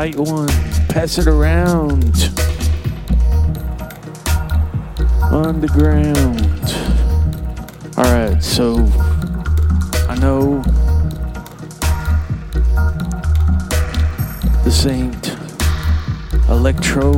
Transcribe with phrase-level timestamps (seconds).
[0.00, 0.48] Light one.
[0.88, 2.02] Pass it around.
[5.30, 6.40] On the ground.
[7.98, 8.76] Alright, so
[10.08, 10.62] I know
[14.64, 15.36] this ain't
[16.48, 17.12] electro,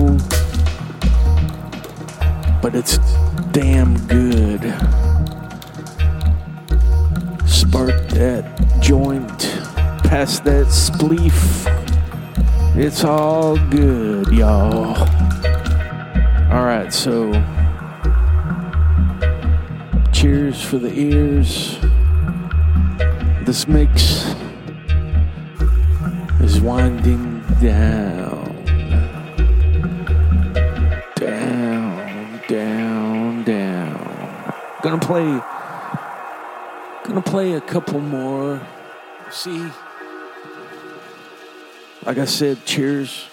[2.60, 2.98] but it's
[3.52, 4.62] damn good.
[7.48, 9.38] Spark that joint,
[10.02, 11.81] pass that spleef.
[12.84, 14.98] It's all good, y'all.
[16.50, 17.30] Alright, so
[20.12, 21.78] cheers for the ears.
[23.46, 24.34] This mix
[26.40, 28.64] is winding down.
[31.14, 34.54] Down, down, down.
[34.82, 35.40] Gonna play
[37.04, 38.60] gonna play a couple more.
[39.30, 39.70] See?
[42.04, 43.28] Like I said, cheers.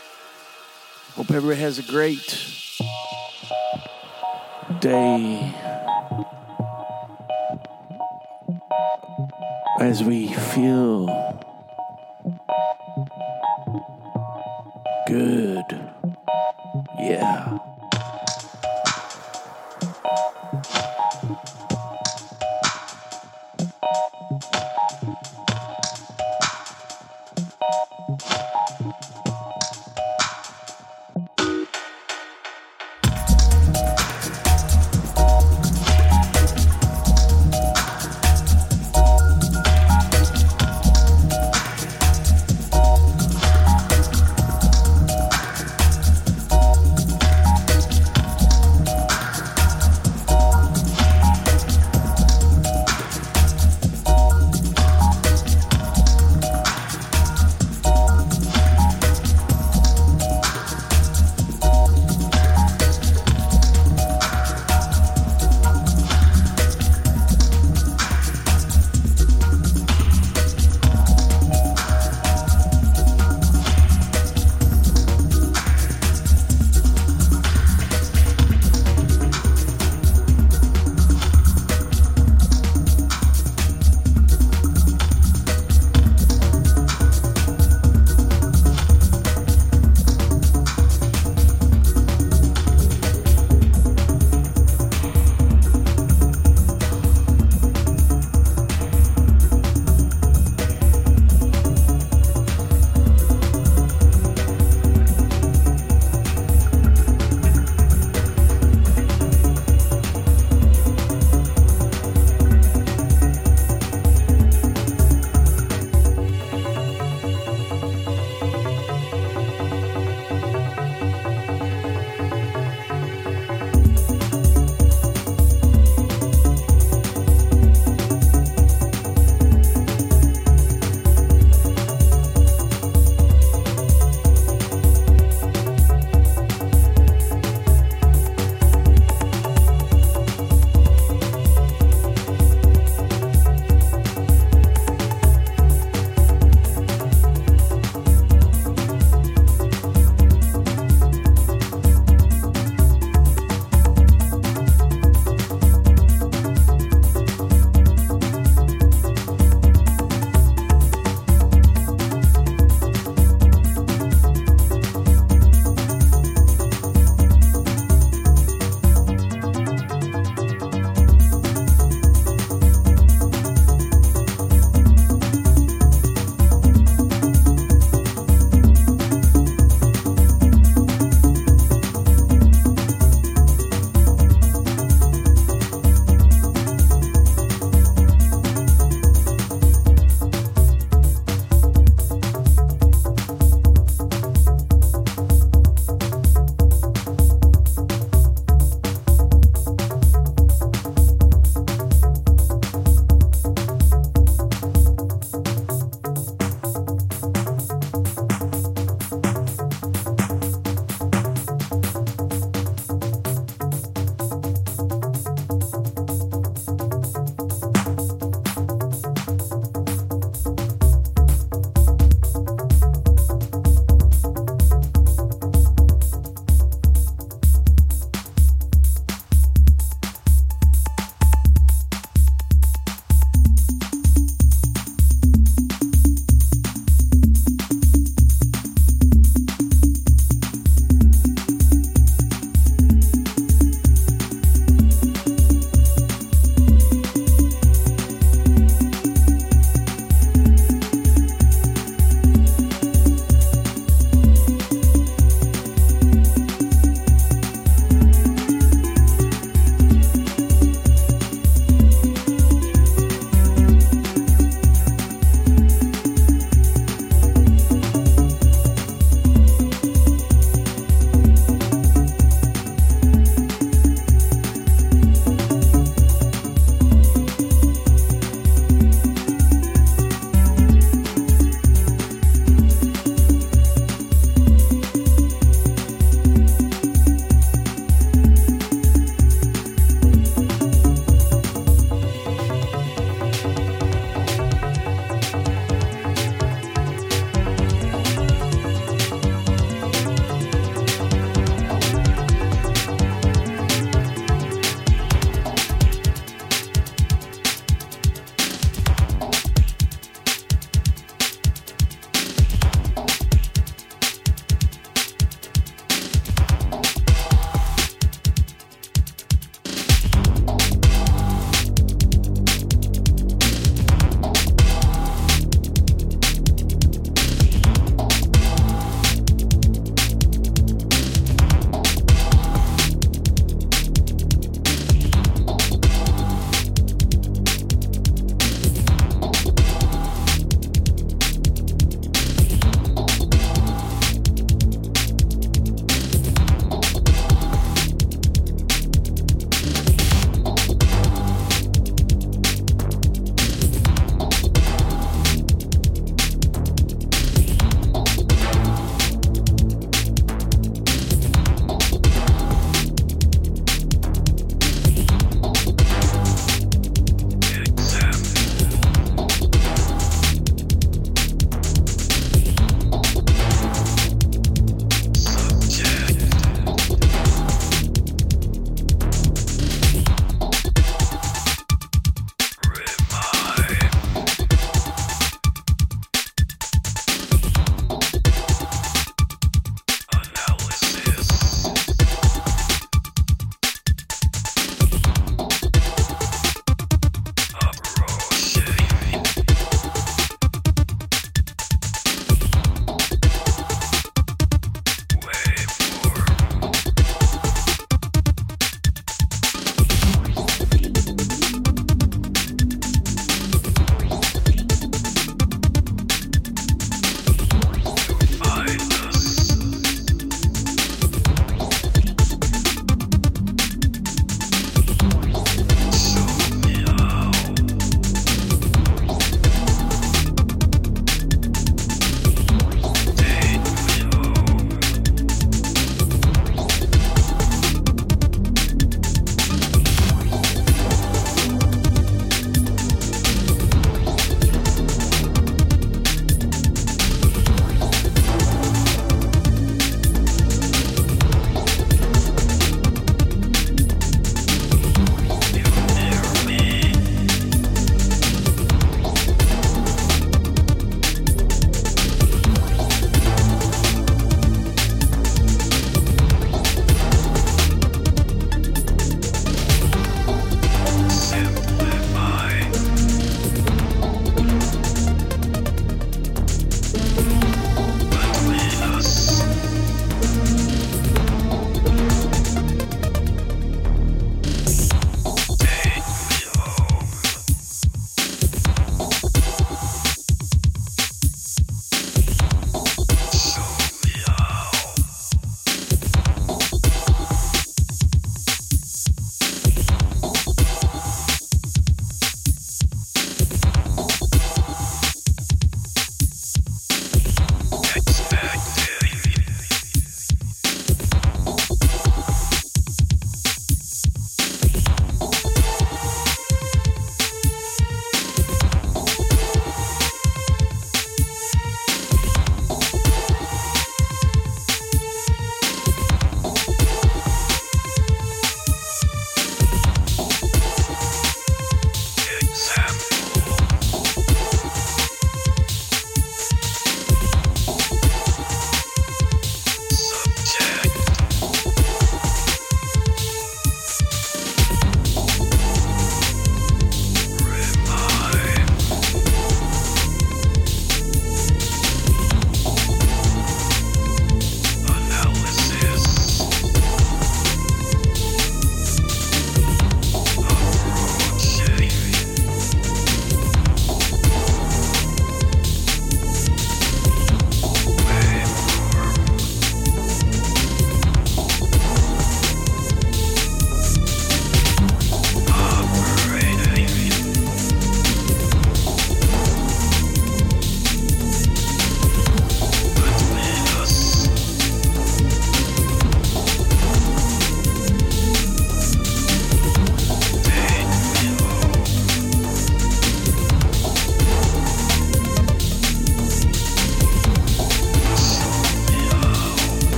[1.16, 2.38] Hope everybody has a great
[4.80, 5.56] day.
[9.80, 11.29] As we feel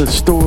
[0.00, 0.39] Had to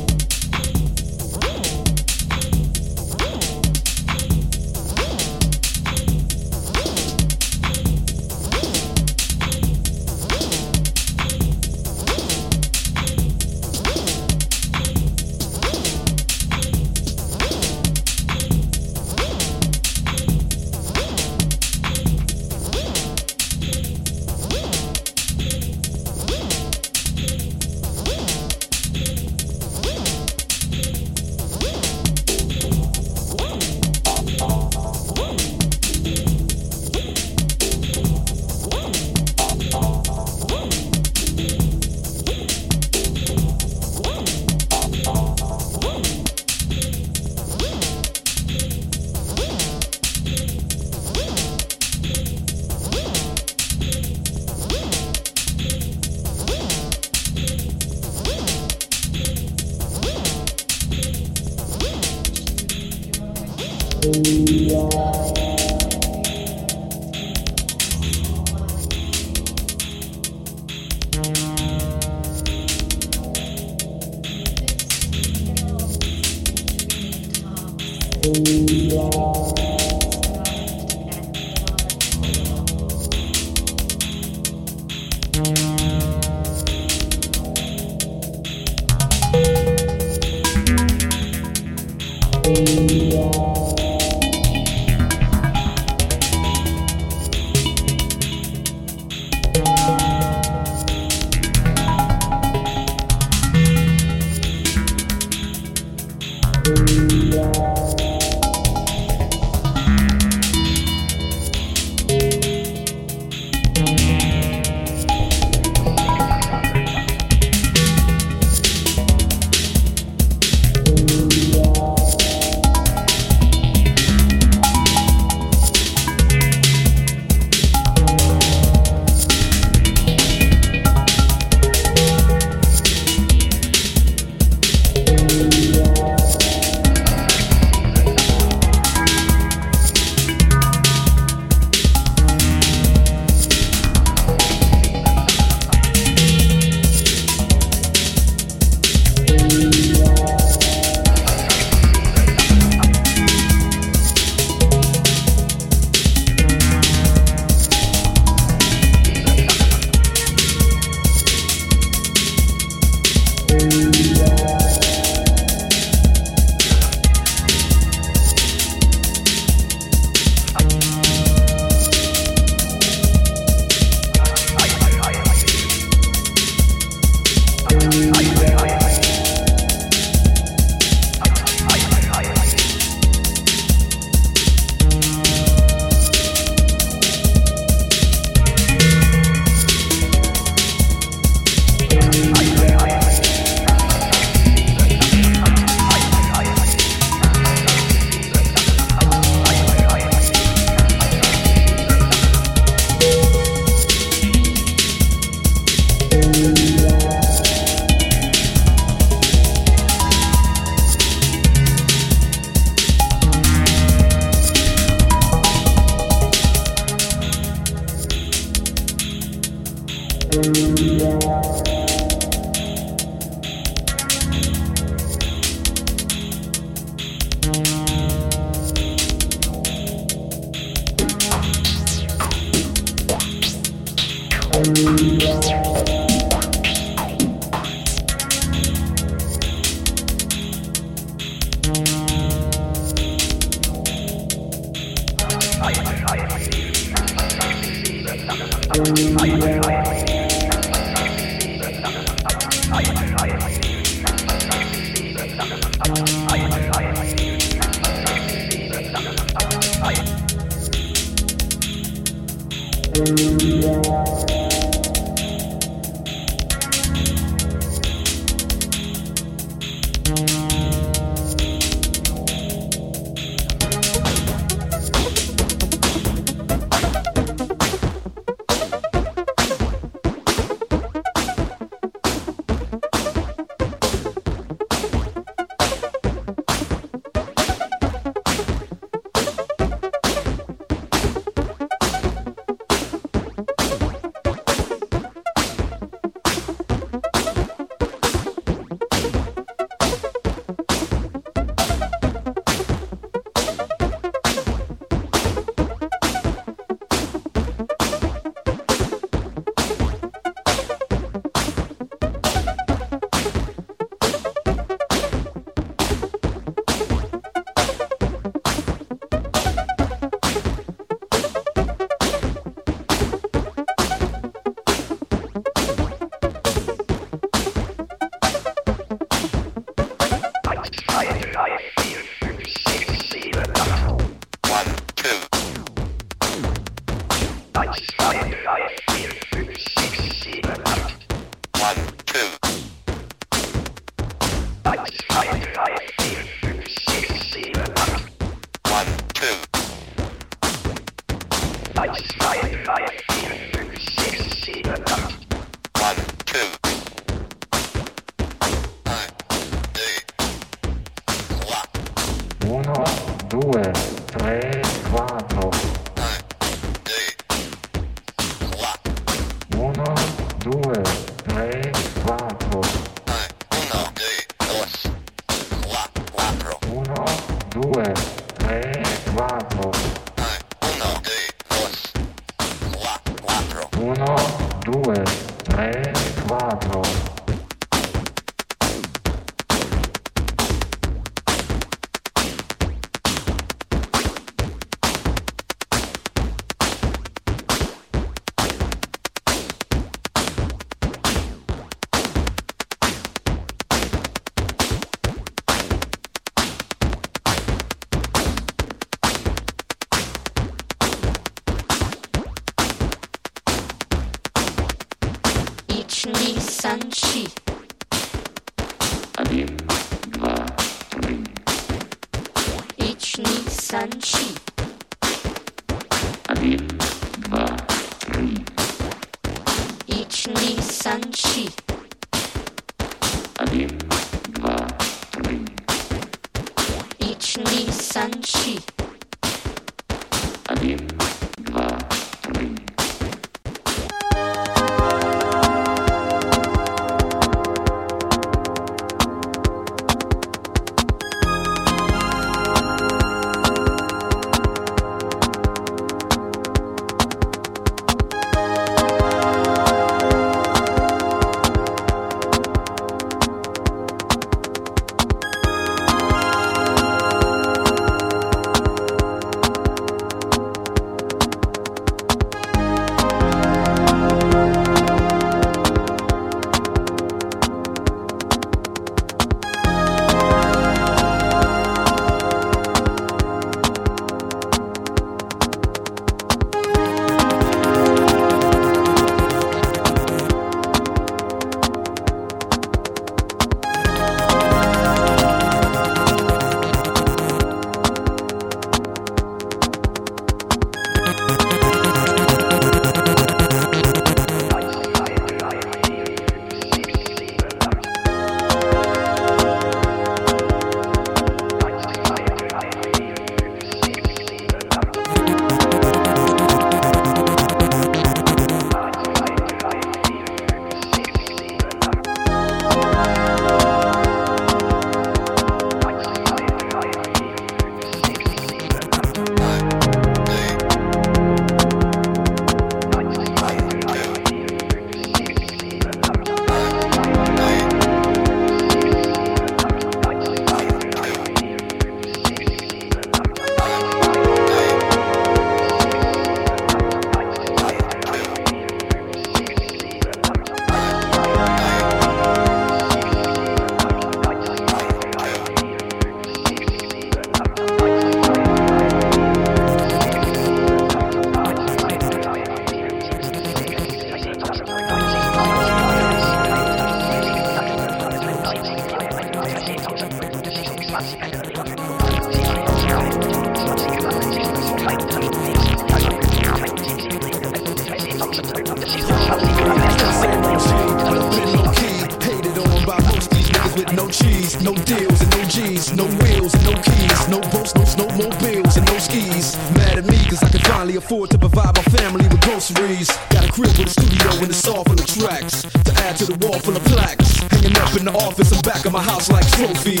[591.11, 593.11] afford to provide my family with groceries.
[593.31, 595.63] Got a crib with a studio and it's all full of tracks.
[595.83, 597.35] To add to the wall full of plaques.
[597.51, 600.00] Hanging up in the office and back of my house like trophies.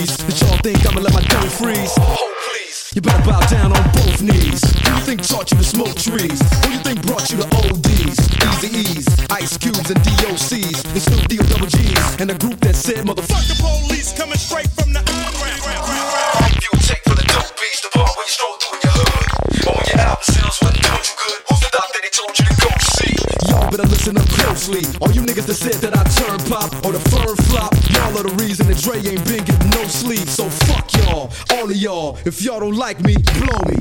[32.23, 33.80] If y'all don't like me, blow me.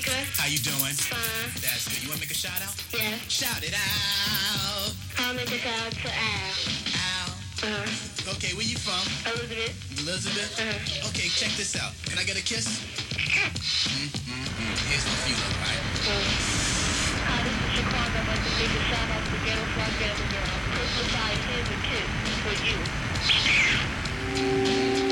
[0.00, 0.16] Mika.
[0.40, 0.96] How you doing?
[0.96, 1.52] Fine.
[1.60, 2.00] That's good.
[2.00, 2.72] You want to make a shout out?
[2.88, 3.20] Yeah.
[3.28, 4.96] Shout it out.
[5.20, 6.56] I'll make a shout out to Al.
[6.96, 7.28] Al.
[7.68, 8.32] Uh-huh.
[8.32, 9.04] Okay, where you from?
[9.28, 9.76] Elizabeth.
[10.00, 10.56] Elizabeth?
[10.56, 11.08] Uh-huh.
[11.12, 11.92] Okay, check this out.
[12.08, 12.64] Can I get a kiss?
[13.20, 14.72] Mm-mm-mm.
[14.88, 15.52] Here's the feeling.
[15.52, 15.84] all right?
[16.08, 17.20] Uh-huh.
[17.28, 18.00] Hi, this is Shaquan.
[18.00, 20.48] I'd like to make a shout out to Ghetto Fly Ghetto Girl.
[20.80, 22.08] Crystal Five, here's a kiss
[22.40, 22.56] for
[25.04, 25.09] you.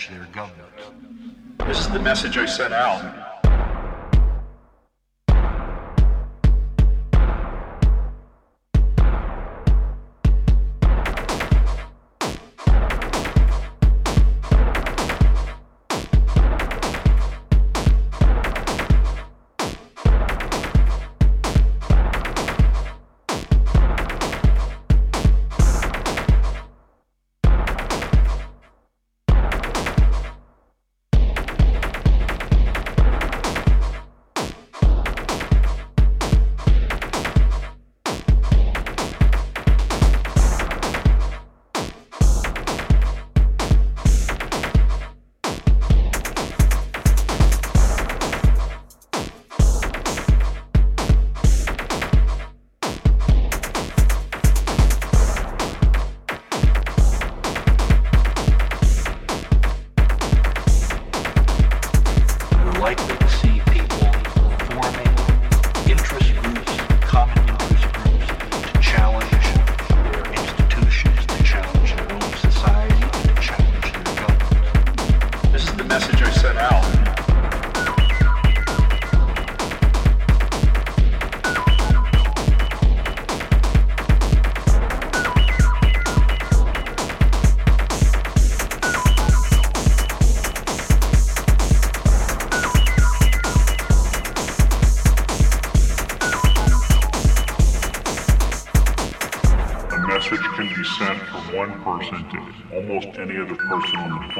[0.00, 0.70] change their government.
[1.66, 3.19] This is the message I sent out.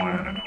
[0.01, 0.40] planet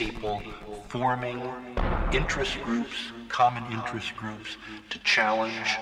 [0.00, 0.40] people
[0.88, 1.38] forming
[2.10, 4.56] interest groups, common interest groups,
[4.88, 5.76] to challenge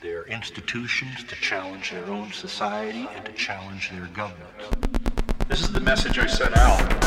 [0.00, 4.64] their institutions, to challenge their own society, and to challenge their governments.
[5.48, 7.03] This is the message I sent out.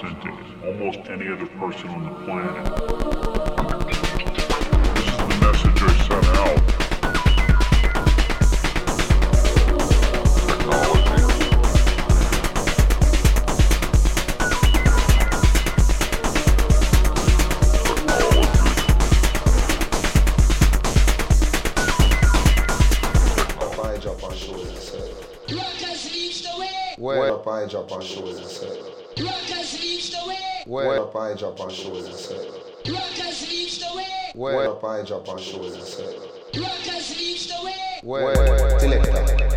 [0.00, 0.30] person to
[0.66, 2.64] almost any other person on the planet.
[4.94, 6.78] This is the message I sent out.
[27.48, 28.27] Papai de Apaixonado.
[31.28, 32.38] I drop on shows and set.
[32.88, 34.30] Rockers the way.
[34.34, 36.16] Where up I drop on shows and set.
[36.56, 38.00] Rockers reach the way.
[38.02, 38.34] Where
[38.80, 39.12] selector.
[39.12, 39.47] Rockers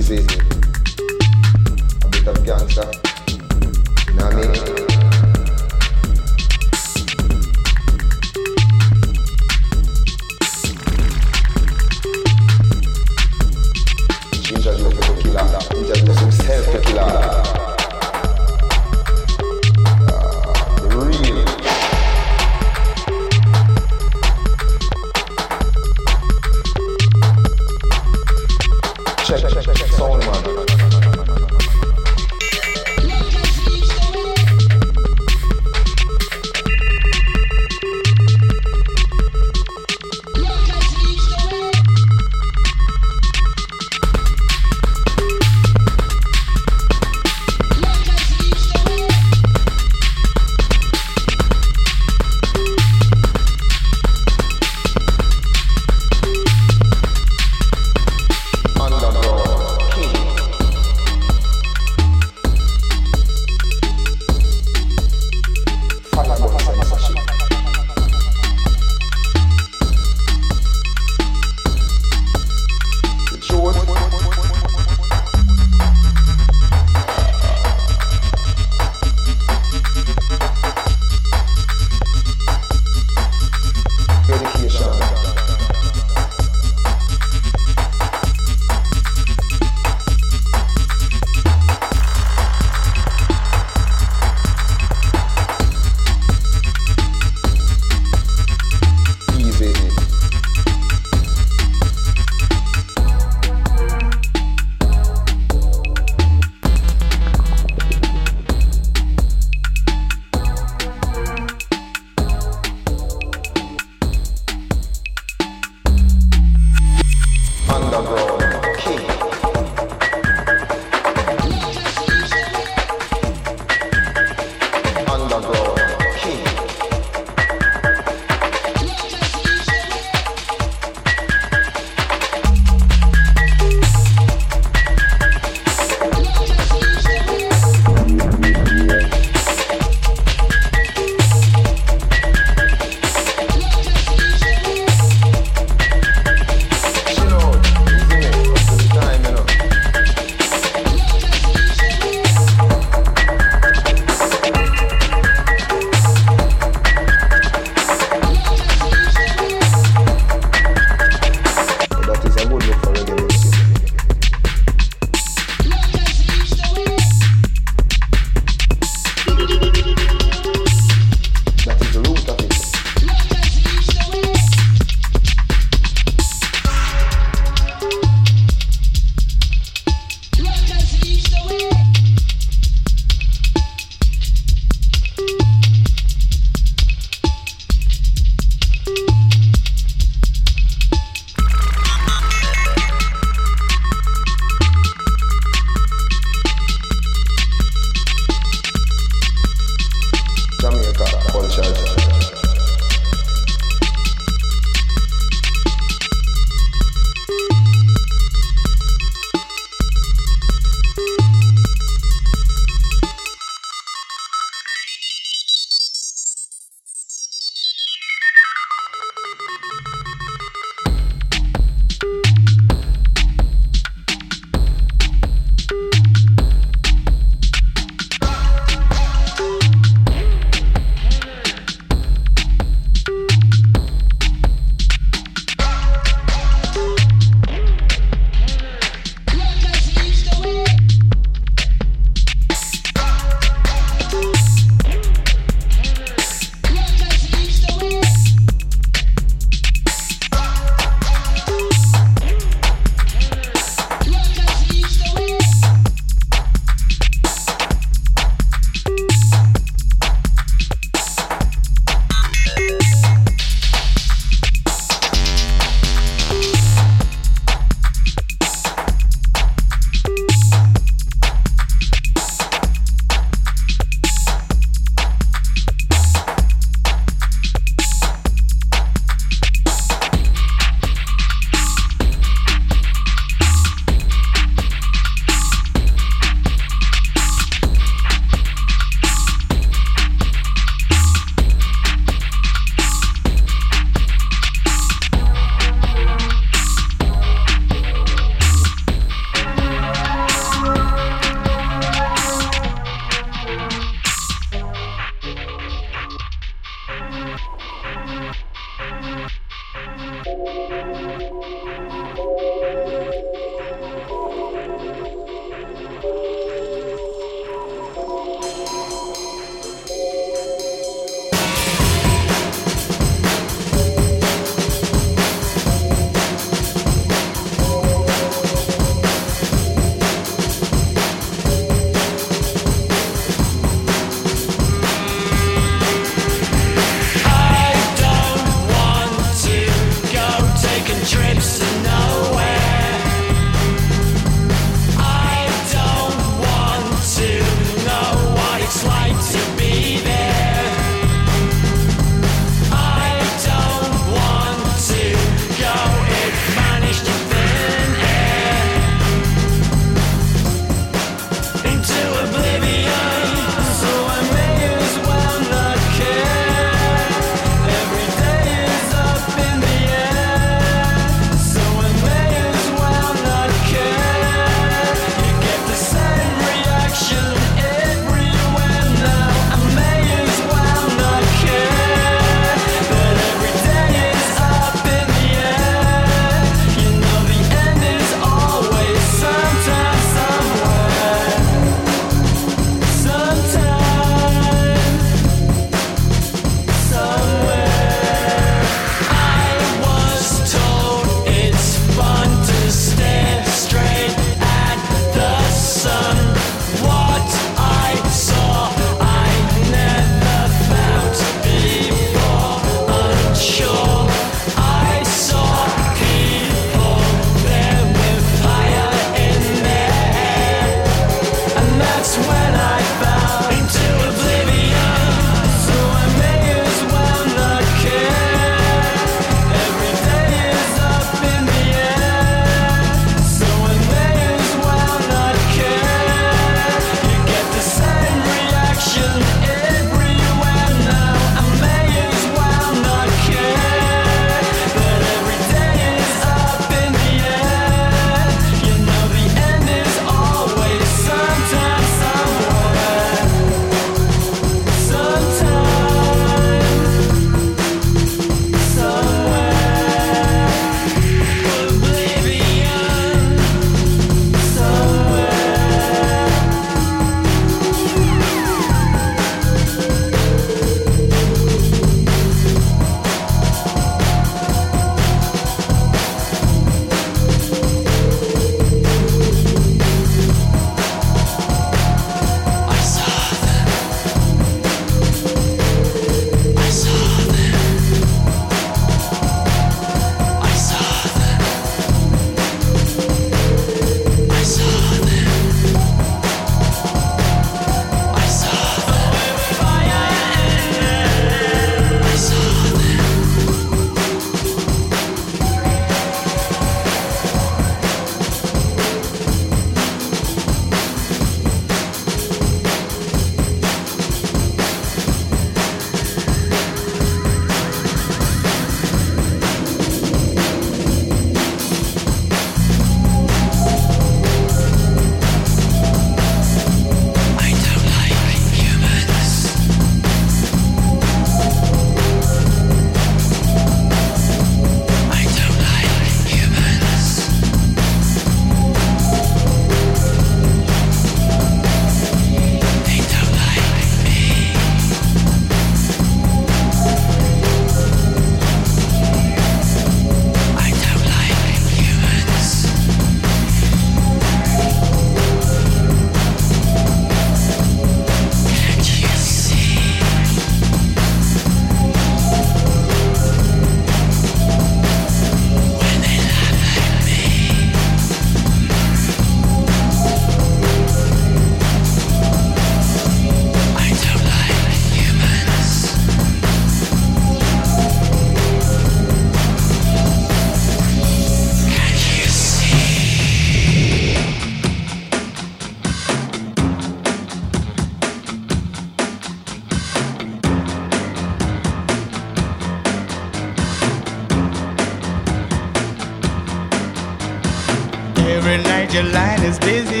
[599.43, 600.00] is busy,